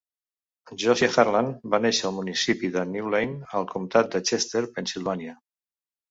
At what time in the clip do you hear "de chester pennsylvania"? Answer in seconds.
4.15-5.35